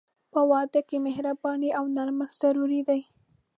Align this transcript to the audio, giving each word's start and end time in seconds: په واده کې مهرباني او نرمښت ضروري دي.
په 0.33 0.41
واده 0.49 0.81
کې 0.87 0.97
مهرباني 1.05 1.69
او 1.77 1.83
نرمښت 1.95 2.35
ضروري 2.43 2.81
دي. 2.87 3.01